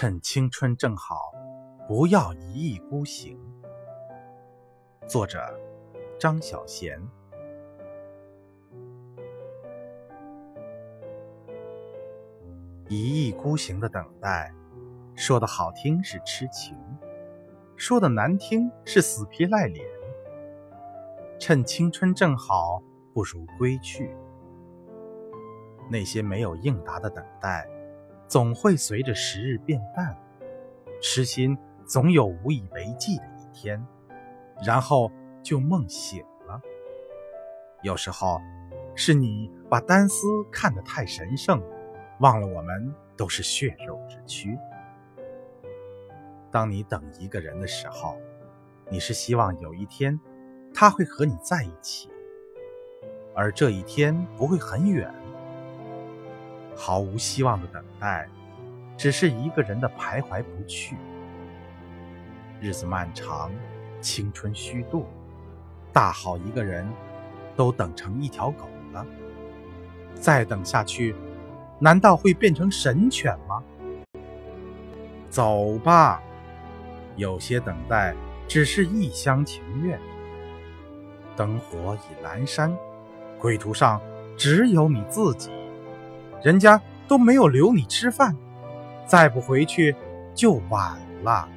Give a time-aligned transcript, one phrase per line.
[0.00, 1.32] 趁青春正好，
[1.88, 3.36] 不要一意孤行。
[5.08, 5.40] 作者：
[6.20, 6.96] 张小娴。
[12.86, 14.54] 一意孤行的等待，
[15.16, 16.76] 说的好听是痴情，
[17.74, 19.84] 说的难听是死皮赖脸。
[21.40, 22.80] 趁青春正好，
[23.12, 24.14] 不如归去。
[25.90, 27.68] 那些没有应答的等待。
[28.28, 30.14] 总会随着时日变淡，
[31.00, 31.56] 痴心
[31.86, 33.82] 总有无以为继的一天，
[34.62, 35.10] 然后
[35.42, 36.60] 就梦醒了。
[37.82, 38.38] 有时候，
[38.94, 41.62] 是你把单丝看得太神圣，
[42.20, 44.58] 忘了我们都是血肉之躯。
[46.50, 48.18] 当你等一个人的时候，
[48.90, 50.20] 你是希望有一天
[50.74, 52.10] 他会和你在一起，
[53.34, 55.10] 而这一天不会很远。
[56.80, 58.28] 毫无希望的等待，
[58.96, 60.96] 只是一个人的徘徊不去。
[62.60, 63.50] 日子漫长，
[64.00, 65.04] 青春虚度，
[65.92, 66.88] 大好一个人，
[67.56, 69.04] 都等成一条狗了。
[70.14, 71.16] 再等下去，
[71.80, 73.60] 难道会变成神犬吗？
[75.28, 76.22] 走吧，
[77.16, 78.14] 有些等待
[78.46, 79.98] 只是一厢情愿。
[81.34, 82.72] 灯火已阑珊，
[83.36, 84.00] 归途上
[84.36, 85.50] 只有你自己。
[86.42, 88.36] 人家都没有留你吃饭，
[89.06, 89.94] 再不回去
[90.34, 91.48] 就晚了。